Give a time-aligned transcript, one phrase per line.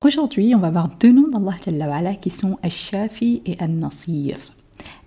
[0.00, 4.36] Aujourd'hui, on va voir deux noms d'Allah qui sont Ash-Shafi et An-Nasir.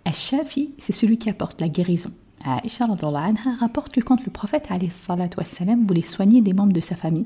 [0.03, 2.11] Ash-Shafi, c'est celui qui apporte la guérison.
[2.45, 7.25] Aisha anha rapporte que quand le prophète wassalam, voulait soigner des membres de sa famille,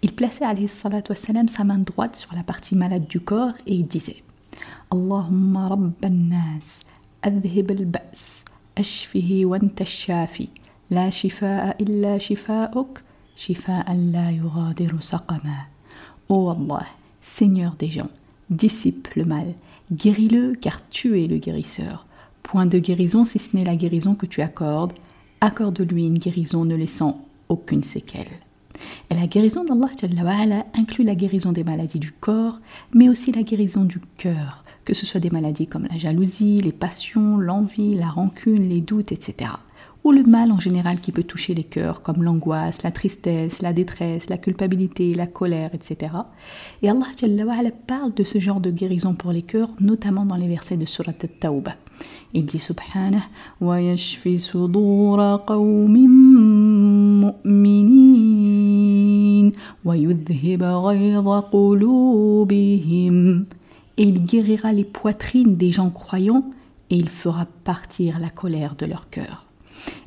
[0.00, 4.22] il plaçait wassalam, sa main droite sur la partie malade du corps et il disait
[4.90, 6.84] Allahumma rabban nas,
[7.22, 8.44] adhib al-ba's,
[8.77, 10.47] أشفه وأنت الشافي
[10.89, 13.01] لا شفاء إلا شفاؤك
[13.35, 15.65] شفاء لا يغادر سقما
[16.27, 16.87] Oh Allah,
[17.21, 18.09] Seigneur des gens,
[18.49, 19.53] dissipe le mal,
[19.91, 22.07] guéris-le car tu es le guérisseur.
[22.41, 24.93] Point de guérison si ce n'est la guérison que tu accordes,
[25.39, 28.39] accorde-lui une guérison ne laissant aucune séquelle.
[29.10, 32.60] Et la guérison d'Allah inclut la guérison des maladies du corps,
[32.94, 36.72] mais aussi la guérison du cœur, que ce soit des maladies comme la jalousie, les
[36.72, 39.50] passions, l'envie, la rancune, les doutes, etc.
[40.02, 43.74] Ou le mal en général qui peut toucher les cœurs, comme l'angoisse, la tristesse, la
[43.74, 46.14] détresse, la culpabilité, la colère, etc.
[46.80, 47.04] Et Allah
[47.86, 51.12] parle de ce genre de guérison pour les cœurs, notamment dans les versets de Surat
[51.22, 51.76] al-Tawbah.
[52.32, 52.58] Il dit
[63.96, 66.44] et il guérira les poitrines des gens croyants,
[66.88, 69.46] et il fera partir la colère de leur cœur.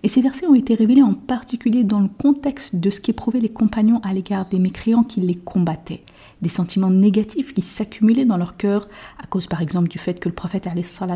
[0.03, 3.49] Et ces versets ont été révélés en particulier dans le contexte de ce qu'éprouvaient les
[3.49, 6.03] compagnons à l'égard des mécréants qui les combattaient,
[6.43, 8.87] des sentiments négatifs qui s'accumulaient dans leur cœur
[9.17, 10.67] à cause par exemple du fait que le prophète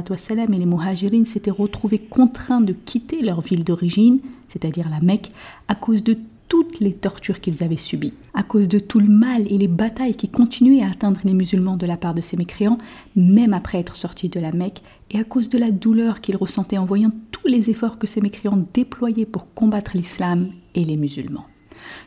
[0.10, 5.32] wassalam, et les muhajirines s'étaient retrouvés contraints de quitter leur ville d'origine, c'est-à-dire la Mecque,
[5.68, 6.18] à cause de
[6.48, 10.16] toutes les tortures qu'ils avaient subies, à cause de tout le mal et les batailles
[10.16, 12.78] qui continuaient à atteindre les musulmans de la part de ces mécréants,
[13.16, 16.78] même après être sortis de la Mecque, et à cause de la douleur qu'ils ressentaient
[16.78, 21.46] en voyant tous les efforts que ces mécréants déployaient pour combattre l'islam et les musulmans.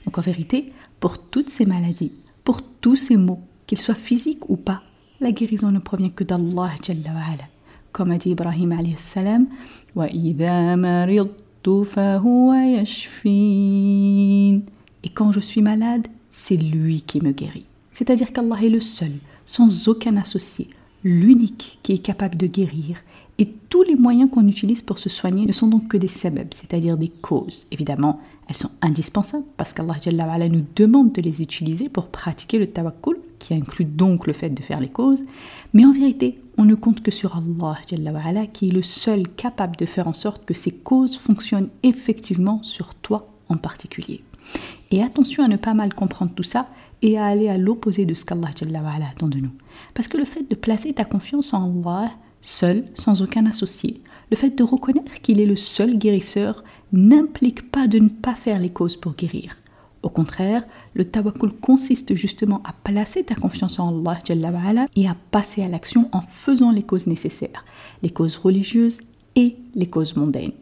[0.06, 2.12] Donc en vérité, pour toutes ces maladies,
[2.44, 4.82] pour tous ces maux, qu'ils soient physiques ou pas,
[5.20, 6.70] la guérison ne provient que d'Allah
[7.92, 9.46] Comme a dit Ibrahim alayhi salam,
[15.02, 17.66] et quand je suis malade, c'est lui qui me guérit.
[17.92, 19.12] C'est-à-dire qu'Allah est le seul,
[19.44, 20.68] sans aucun associé,
[21.04, 22.96] l'unique qui est capable de guérir.
[23.40, 26.48] Et tous les moyens qu'on utilise pour se soigner ne sont donc que des sabab,
[26.50, 27.66] c'est-à-dire des causes.
[27.70, 29.96] Évidemment, elles sont indispensables parce qu'Allah
[30.50, 34.62] nous demande de les utiliser pour pratiquer le tawakkul, qui inclut donc le fait de
[34.62, 35.22] faire les causes.
[35.72, 39.86] Mais en vérité, on ne compte que sur Allah, qui est le seul capable de
[39.86, 44.22] faire en sorte que ces causes fonctionnent effectivement sur toi en particulier.
[44.90, 46.68] Et attention à ne pas mal comprendre tout ça
[47.00, 48.50] et à aller à l'opposé de ce qu'Allah
[49.10, 49.52] attend de nous.
[49.94, 54.36] Parce que le fait de placer ta confiance en Allah, seul, sans aucun associé, le
[54.36, 58.70] fait de reconnaître qu'il est le seul guérisseur, n'implique pas de ne pas faire les
[58.70, 59.56] causes pour guérir.
[60.02, 65.62] Au contraire, le tawakkul consiste justement à placer ta confiance en Allah et à passer
[65.62, 67.64] à l'action en faisant les causes nécessaires,
[68.02, 68.98] les causes religieuses
[69.36, 70.52] et les causes mondaines.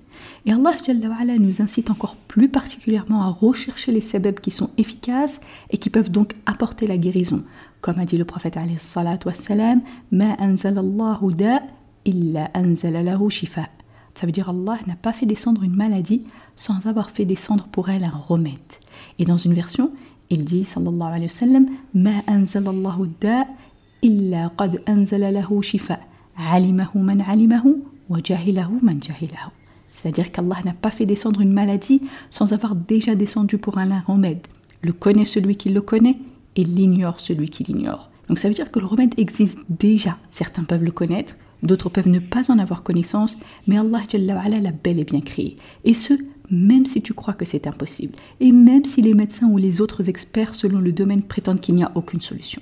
[0.46, 5.78] Et Allah nous incite encore plus particulièrement à rechercher les sabab qui sont efficaces et
[5.78, 7.44] qui peuvent donc apporter la guérison.
[7.80, 8.56] Comme a dit le prophète
[9.24, 9.80] wassalam,
[10.10, 11.62] Ma anzalallahu da
[12.04, 13.68] illa anzalalahu shifa.
[14.14, 16.24] Ça veut dire Allah n'a pas fait descendre une maladie
[16.56, 18.58] sans avoir fait descendre pour elle un remède.
[19.18, 19.92] Et dans une version,
[20.28, 23.46] il dit sallallahu alayhi wa sallam Ma anzalallahu da
[24.02, 26.00] illa qad anzala lahu shifa.
[26.36, 29.50] Alimahu man alimahu wa jahilahu man jahilahu.
[29.92, 34.46] C'est-à-dire qu'Allah n'a pas fait descendre une maladie sans avoir déjà descendu pour un remède.
[34.82, 36.18] Le connaît celui qui le connaît
[36.58, 38.10] et l'ignore celui qui l'ignore.
[38.28, 40.18] Donc ça veut dire que le remède existe déjà.
[40.30, 44.98] Certains peuvent le connaître, d'autres peuvent ne pas en avoir connaissance, mais Allah l'a bel
[44.98, 45.56] et bien créé.
[45.84, 46.12] Et ce,
[46.50, 50.08] même si tu crois que c'est impossible, et même si les médecins ou les autres
[50.08, 52.60] experts selon le domaine prétendent qu'il n'y a aucune solution.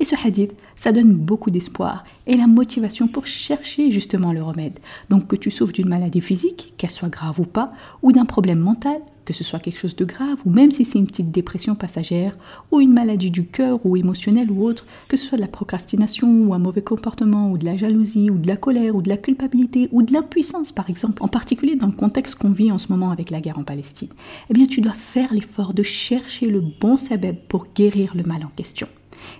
[0.00, 4.78] Et ce hadith, ça donne beaucoup d'espoir et la motivation pour chercher justement le remède.
[5.10, 7.72] Donc que tu souffres d'une maladie physique, qu'elle soit grave ou pas,
[8.02, 10.98] ou d'un problème mental, que ce soit quelque chose de grave, ou même si c'est
[10.98, 12.38] une petite dépression passagère,
[12.70, 16.28] ou une maladie du cœur, ou émotionnelle, ou autre, que ce soit de la procrastination,
[16.46, 19.18] ou un mauvais comportement, ou de la jalousie, ou de la colère, ou de la
[19.18, 22.90] culpabilité, ou de l'impuissance, par exemple, en particulier dans le contexte qu'on vit en ce
[22.90, 24.08] moment avec la guerre en Palestine,
[24.48, 28.44] eh bien tu dois faire l'effort de chercher le bon sabeb pour guérir le mal
[28.44, 28.86] en question.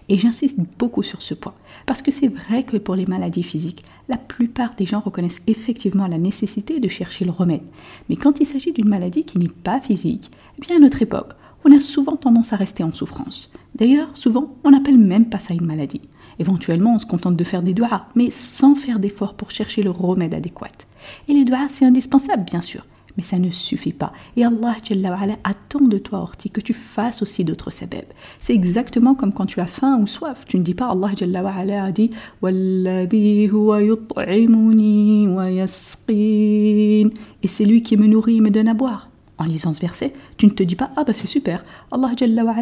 [0.08, 1.54] Et j'insiste beaucoup sur ce point,
[1.86, 6.06] parce que c'est vrai que pour les maladies physiques, la plupart des gens reconnaissent effectivement
[6.06, 7.62] la nécessité de chercher le remède.
[8.08, 11.32] Mais quand il s'agit d'une maladie qui n'est pas physique, eh bien à notre époque,
[11.64, 13.52] on a souvent tendance à rester en souffrance.
[13.74, 16.02] D'ailleurs, souvent, on n'appelle même pas ça une maladie.
[16.38, 19.90] Éventuellement, on se contente de faire des doigts, mais sans faire d'efforts pour chercher le
[19.90, 20.68] remède adéquat.
[21.28, 24.12] Et les doigts, c'est indispensable, bien sûr, mais ça ne suffit pas.
[24.36, 24.76] Et Allah
[25.44, 28.04] attend de toi, Orti, que tu fasses aussi d'autres sabab.
[28.38, 30.44] C'est exactement comme quand tu as faim ou soif.
[30.46, 31.10] Tu ne dis pas Allah
[31.84, 32.10] a dit
[37.42, 40.12] Et c'est lui qui me nourrit et me donne à boire en lisant ce verset,
[40.36, 42.12] tu ne te dis pas Ah bah c'est super, Allah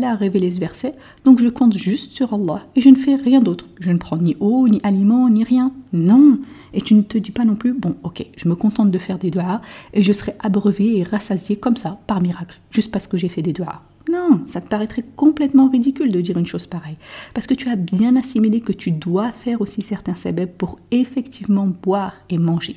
[0.02, 0.94] a révélé ce verset,
[1.24, 3.66] donc je compte juste sur Allah et je ne fais rien d'autre.
[3.80, 5.70] Je ne prends ni eau, ni aliment, ni rien.
[5.92, 6.38] Non
[6.72, 9.18] Et tu ne te dis pas non plus Bon, ok, je me contente de faire
[9.18, 9.60] des doigts
[9.92, 13.42] et je serai abreuvé et rassasié comme ça, par miracle, juste parce que j'ai fait
[13.42, 13.82] des doigts.
[14.10, 16.96] Non, ça te paraîtrait complètement ridicule de dire une chose pareille.
[17.32, 21.66] Parce que tu as bien assimilé que tu dois faire aussi certains sabab pour effectivement
[21.66, 22.76] boire et manger.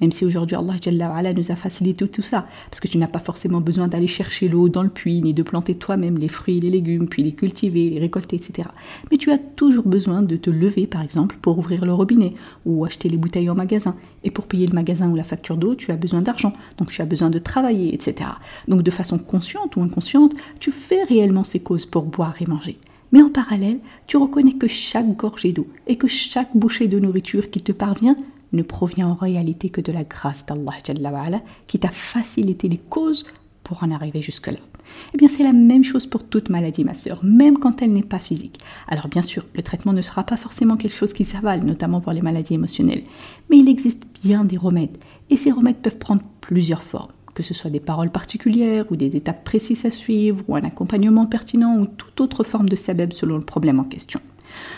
[0.00, 3.60] Même si aujourd'hui Allah nous a facilité tout ça, parce que tu n'as pas forcément
[3.60, 7.08] besoin d'aller chercher l'eau dans le puits, ni de planter toi-même les fruits les légumes,
[7.08, 8.68] puis les cultiver, les récolter, etc.
[9.10, 12.84] Mais tu as toujours besoin de te lever, par exemple, pour ouvrir le robinet, ou
[12.84, 13.96] acheter les bouteilles en magasin.
[14.24, 17.02] Et pour payer le magasin ou la facture d'eau, tu as besoin d'argent, donc tu
[17.02, 18.30] as besoin de travailler, etc.
[18.68, 22.78] Donc de façon consciente ou inconsciente, tu fais réellement ces causes pour boire et manger.
[23.12, 27.50] Mais en parallèle, tu reconnais que chaque gorgée d'eau et que chaque bouchée de nourriture
[27.50, 28.16] qui te parvient
[28.52, 33.24] ne provient en réalité que de la grâce d'Allah qui t'a facilité les causes
[33.64, 34.58] pour en arriver jusque-là.
[35.14, 38.02] Eh bien, c'est la même chose pour toute maladie, ma sœur, même quand elle n'est
[38.02, 38.58] pas physique.
[38.88, 42.12] Alors, bien sûr, le traitement ne sera pas forcément quelque chose qui s'avale, notamment pour
[42.12, 43.04] les maladies émotionnelles,
[43.48, 44.98] mais il existe bien des remèdes,
[45.30, 49.16] et ces remèdes peuvent prendre plusieurs formes, que ce soit des paroles particulières, ou des
[49.16, 53.36] étapes précises à suivre, ou un accompagnement pertinent, ou toute autre forme de sabeb selon
[53.36, 54.20] le problème en question.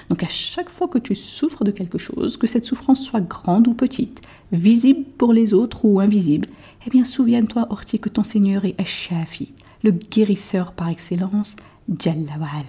[0.09, 3.69] Donc à chaque fois que tu souffres de quelque chose, que cette souffrance soit grande
[3.69, 4.21] ou petite,
[4.53, 6.49] visible pour les autres ou invisible,
[6.87, 9.53] eh bien souviens-toi, Orti, que ton Seigneur est Ashafi,
[9.83, 11.57] le guérisseur par excellence,
[11.99, 12.67] Jallawal.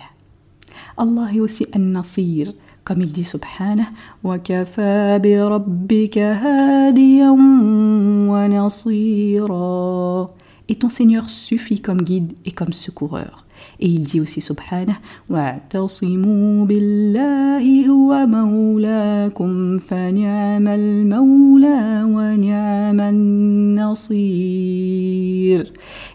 [0.98, 2.54] Allah est aussi un Nasir,
[2.84, 3.88] comme il dit subhanah,
[4.24, 10.32] wa kafa bi rabbika hadiyan wa nasira.
[10.70, 13.46] Et ton Seigneur suffit comme guide et comme secoureur.
[13.81, 14.99] Et il dit aussi subhanah
[15.31, 24.19] وَاعْتَصِمُوا بِاللَّهِ هُوَ مَوْلَاكُمْ فَنِعْمَ الْمَوْلَى وَنِعْمَ النَّصِيرُ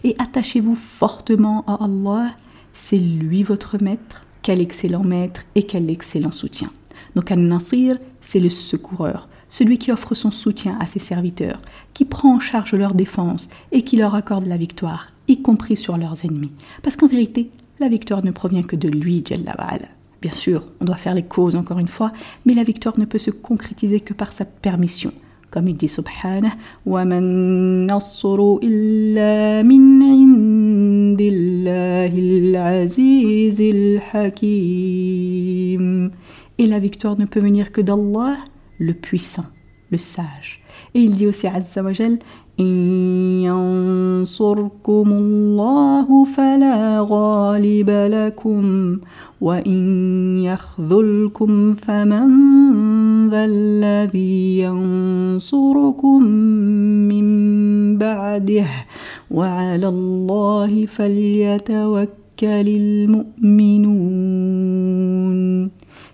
[0.04, 2.34] Et attachez-vous fortement à Allah,
[2.72, 6.70] c'est lui votre maître, quel excellent maître et quel excellent soutien.
[7.16, 11.60] Donc An-Nasir, c'est le secoureur, celui qui offre son soutien à ses serviteurs,
[11.94, 15.97] qui prend en charge leur défense et qui leur accorde la victoire y compris sur
[15.97, 16.53] leurs ennemis.
[16.83, 19.55] Parce qu'en vérité, la victoire ne provient que de lui, Jalla
[20.21, 22.11] Bien sûr, on doit faire les causes encore une fois,
[22.45, 25.13] mais la victoire ne peut se concrétiser que par sa permission.
[25.49, 26.53] Comme il dit Subhanah,
[36.57, 38.37] Et la victoire ne peut venir que d'Allah,
[38.77, 39.45] le puissant,
[39.89, 40.61] le sage.
[40.93, 41.93] Et il dit aussi Azza wa
[42.59, 42.65] إن
[43.43, 48.97] ينصركم الله فلا غالب لكم
[49.41, 49.81] وإن
[50.43, 52.27] يخذلكم فمن
[53.29, 56.23] ذا الذي ينصركم
[57.11, 57.27] من
[57.97, 58.67] بعده
[59.31, 62.07] وعلى الله فليتوكل
[62.67, 64.29] المؤمنون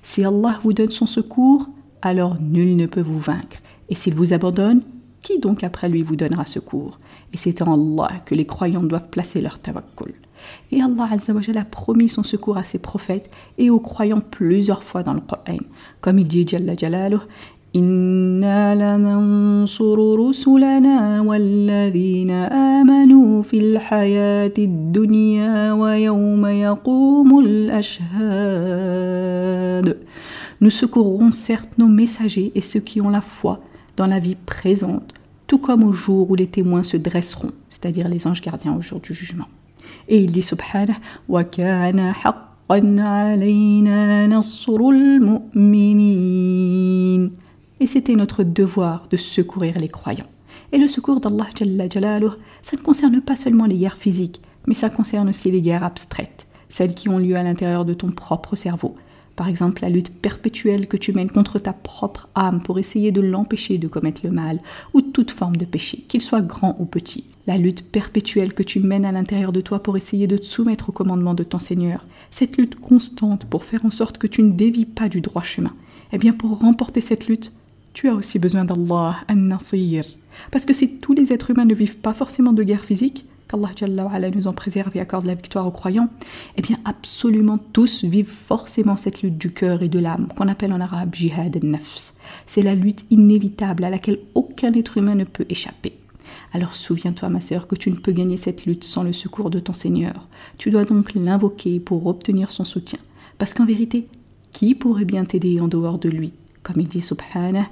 [0.06, 1.68] Si Allah vous donne son secours,
[2.04, 3.58] alors nul ne peut vous vaincre.
[3.90, 4.82] Et s'il vous abandonne,
[5.25, 6.99] qui donc après lui vous donnera secours
[7.33, 10.15] Et c'est en Allah que les croyants doivent placer leur tawakkul.
[10.73, 15.12] Et Allah a promis son secours à ses prophètes et aux croyants plusieurs fois dans
[15.12, 15.59] le Coran.
[16.00, 17.21] Comme il dit Jalla Jalaluh,
[17.77, 22.31] إنا لننصر رسلنا والذين
[22.81, 28.50] آمنوا في الحياة الدنيا ويوم يقوم الأشهاد
[30.62, 33.61] Nous secourrons certes nos messagers et ceux qui ont la foi
[33.97, 35.14] dans la vie présente,
[35.48, 39.00] tout comme au jour où les témoins se dresseront, c'est-à-dire les anges gardiens au jour
[39.00, 39.48] du jugement.
[40.08, 40.96] Et il dit subhanah
[41.28, 45.42] wa kana haqqan alayna nasrul
[47.80, 50.25] et c'était notre devoir de secourir les croyants.
[50.72, 51.48] Et le secours d'Allah,
[52.62, 56.48] ça ne concerne pas seulement les guerres physiques, mais ça concerne aussi les guerres abstraites,
[56.70, 58.96] celles qui ont lieu à l'intérieur de ton propre cerveau.
[59.36, 63.22] Par exemple, la lutte perpétuelle que tu mènes contre ta propre âme pour essayer de
[63.22, 64.62] l'empêcher de commettre le mal,
[64.94, 67.25] ou toute forme de péché, qu'il soit grand ou petit.
[67.46, 70.89] La lutte perpétuelle que tu mènes à l'intérieur de toi pour essayer de te soumettre
[70.89, 72.06] au commandement de ton Seigneur.
[72.32, 75.74] Cette lutte constante pour faire en sorte que tu ne dévies pas du droit chemin.
[76.13, 77.51] Eh bien, pour remporter cette lutte,
[77.94, 80.06] tu as aussi besoin d'Allah, An-Nasir.
[80.51, 84.32] Parce que si tous les êtres humains ne vivent pas forcément de guerre physique, qu'Allah
[84.32, 86.10] nous en préserve et accorde la victoire aux croyants,
[86.58, 90.74] eh bien absolument tous vivent forcément cette lutte du cœur et de l'âme, qu'on appelle
[90.74, 92.14] en arabe jihad al-nafs.
[92.48, 95.94] C'est la lutte inévitable à laquelle aucun être humain ne peut échapper.
[96.54, 99.60] Alors souviens-toi, ma sœur, que tu ne peux gagner cette lutte sans le secours de
[99.60, 100.28] ton Seigneur.
[100.58, 103.00] Tu dois donc l'invoquer pour obtenir son soutien.
[103.38, 104.08] Parce qu'en vérité,
[104.54, 106.32] qui pourrait bien t'aider en dehors de lui?
[106.66, 107.68] comme il dit subhanah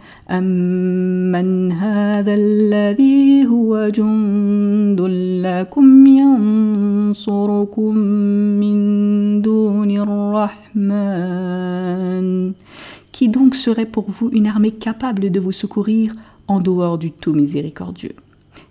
[13.11, 16.13] qui donc serait pour vous une armée capable de vous secourir
[16.47, 18.15] en dehors du tout miséricordieux?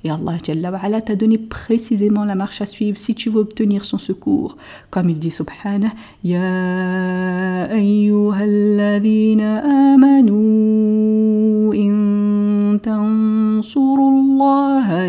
[0.04, 4.56] Et Allah t'a donné précisément la marche à suivre si tu veux obtenir son secours.
[4.90, 5.92] Comme il dit subhanah,
[6.24, 9.62] Ya ayyuhalladhina
[9.94, 15.06] amanu in tansurullaha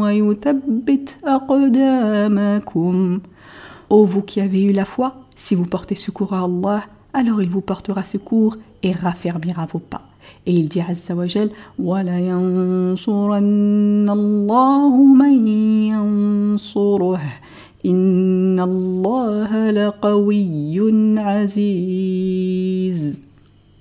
[0.00, 3.20] wa yuthabbit aqdamakum.
[3.90, 6.82] Ô vous qui avez eu la foi, si vous portez secours à Allah,
[7.14, 10.07] alors il vous portera secours et raffermira vos pas.
[10.48, 11.50] Et il dit Azza wa Jal,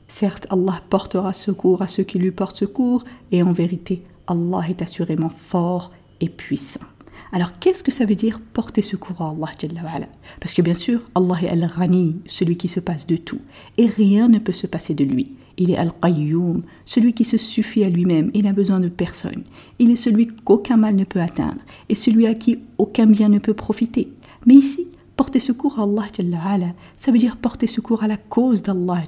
[0.09, 4.81] Certes, Allah portera secours à ceux qui lui portent secours, et en vérité, Allah est
[4.81, 6.86] assurément fort et puissant.
[7.31, 10.07] Alors, qu'est-ce que ça veut dire porter secours à Allah
[10.41, 13.39] Parce que bien sûr, Allah est Al-Ghani, celui qui se passe de tout,
[13.77, 15.31] et rien ne peut se passer de lui.
[15.57, 19.43] Il est Al-Qayyum, celui qui se suffit à lui-même et n'a besoin de personne.
[19.79, 23.39] Il est celui qu'aucun mal ne peut atteindre et celui à qui aucun bien ne
[23.39, 24.11] peut profiter.
[24.45, 29.03] Mais ici, porter secours à Allah, ça veut dire porter secours à la cause d'Allah,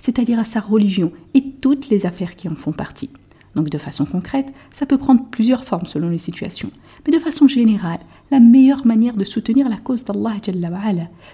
[0.00, 3.10] c'est-à-dire à sa religion et toutes les affaires qui en font partie.
[3.54, 6.70] Donc de façon concrète, ça peut prendre plusieurs formes selon les situations.
[7.06, 8.00] Mais de façon générale,
[8.30, 10.36] la meilleure manière de soutenir la cause d'Allah,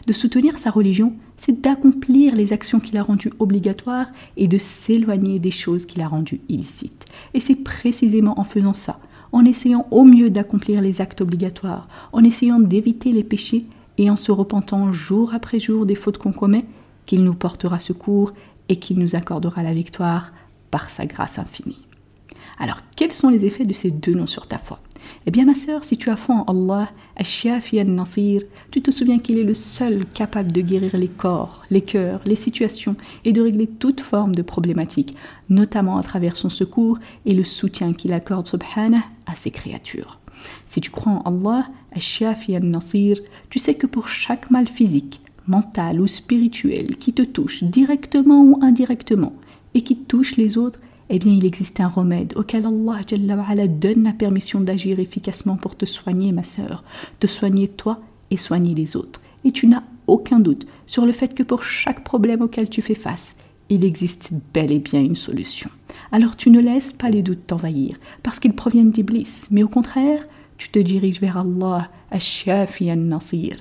[0.07, 5.39] de soutenir sa religion, c'est d'accomplir les actions qu'il a rendues obligatoires et de s'éloigner
[5.39, 7.07] des choses qu'il a rendues illicites.
[7.33, 9.01] Et c'est précisément en faisant ça,
[9.33, 13.67] en essayant au mieux d'accomplir les actes obligatoires, en essayant d'éviter les péchés
[13.99, 16.65] et en se repentant jour après jour des fautes qu'on commet,
[17.07, 18.33] qu'il nous portera secours
[18.69, 20.33] et qu'il nous accordera la victoire
[20.71, 21.87] par sa grâce infinie.
[22.59, 24.81] Alors, quels sont les effets de ces deux noms sur ta foi?
[25.27, 29.39] Eh bien, ma sœur, si tu as foi en Allah, al-Nasir, tu te souviens qu'il
[29.39, 33.67] est le seul capable de guérir les corps, les cœurs, les situations et de régler
[33.67, 35.17] toute forme de problématique,
[35.49, 40.19] notamment à travers son secours et le soutien qu'il accorde, subhanah, à ses créatures.
[40.65, 43.19] Si tu crois en Allah, al-Nasir,
[43.51, 48.59] tu sais que pour chaque mal physique, mental ou spirituel qui te touche directement ou
[48.63, 49.35] indirectement
[49.75, 54.13] et qui touche les autres, eh bien il existe un remède auquel Allah donne la
[54.13, 56.85] permission d'agir efficacement pour te soigner, ma sœur,
[57.19, 58.01] te soigner toi
[58.31, 59.21] et soigner les autres.
[59.45, 62.95] Et tu n'as aucun doute sur le fait que pour chaque problème auquel tu fais
[62.95, 63.37] face,
[63.71, 65.69] il existe bel et bien une solution.
[66.13, 70.25] Alors tu ne laisses pas les doutes t'envahir, parce qu'ils proviennent d'Iblis, mais au contraire,
[70.59, 73.57] tu te diriges vers Allah, Ash-Shafi nasir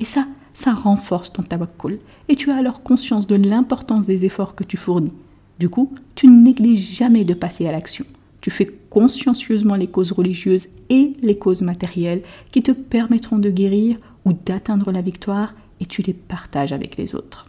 [0.00, 4.54] Et ça, ça renforce ton tawakkul, et tu as alors conscience de l'importance des efforts
[4.54, 5.12] que tu fournis
[5.58, 8.04] du coup, tu ne négliges jamais de passer à l'action.
[8.40, 13.96] Tu fais consciencieusement les causes religieuses et les causes matérielles qui te permettront de guérir
[14.24, 17.46] ou d'atteindre la victoire et tu les partages avec les autres.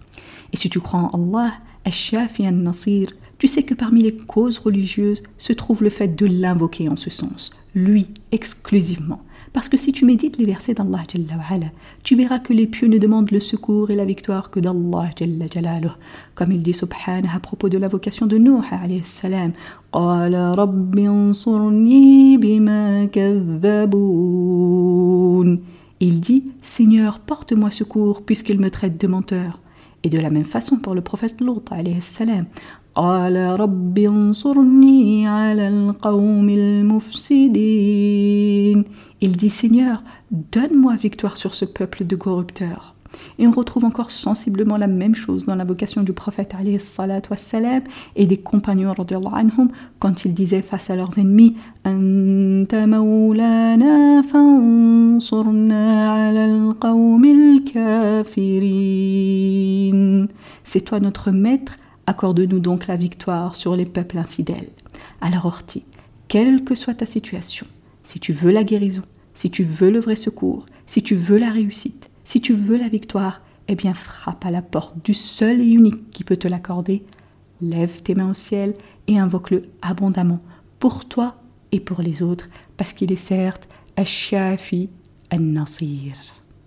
[0.54, 5.24] Et si tu crois en Allah, Ash-Shafi nasir Tu sais que parmi les causes religieuses
[5.38, 9.22] se trouve le fait de l'invoquer en ce sens, lui exclusivement.
[9.56, 11.04] Parce que si tu médites les versets d'Allah,
[12.04, 15.10] tu verras que les pieux ne demandent le secours et la victoire que d'Allah.
[16.36, 18.60] Comme il dit subhanah à propos de la vocation de Nuh,
[26.02, 29.62] il dit Seigneur, porte-moi secours puisqu'il me traite de menteur.
[30.04, 31.64] Et de la même façon pour le prophète Lot,
[32.02, 32.46] salam,
[39.22, 42.96] il dit Seigneur, donne-moi victoire sur ce peuple de corrupteurs.
[43.40, 46.54] Et on retrouve encore sensiblement la même chose dans la vocation du prophète
[47.30, 47.82] wassalam,
[48.16, 49.70] et des compagnons anhum,
[50.00, 51.54] quand ils disaient face à leurs ennemis
[60.64, 64.70] C'est toi notre maître, accorde-nous donc la victoire sur les peuples infidèles.
[65.22, 65.84] Alors Orti,
[66.28, 67.66] quelle que soit ta situation,
[68.06, 69.02] si tu veux la guérison,
[69.34, 72.88] si tu veux le vrai secours, si tu veux la réussite, si tu veux la
[72.88, 77.04] victoire, eh bien frappe à la porte du seul et unique qui peut te l'accorder.
[77.62, 78.76] Lève tes mains au ciel
[79.08, 80.42] et invoque-le abondamment
[80.80, 81.36] pour toi
[81.72, 82.48] et pour les autres,
[82.78, 84.90] parce qu'il est certes Ash-Shafi
[85.32, 86.45] An-Nasir.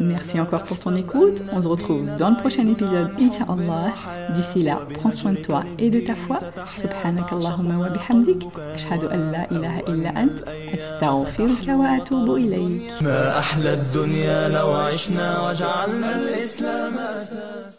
[0.00, 1.42] Merci encore pour ton écoute.
[1.52, 3.92] On se retrouve dans le prochain épisode, Inch'Allah.
[4.34, 6.40] D'ici là, prends soin de toi et de ta foi.
[6.76, 8.44] Subhanak Allahumma wa bihamdik.
[8.74, 10.36] Ashhadu an la ilaha illa ant.
[10.72, 12.82] Astaghfiruka wa atubu ilayk.
[13.02, 17.77] ما أحلى الدنيا لو عشنا وجعلنا الإسلام أساس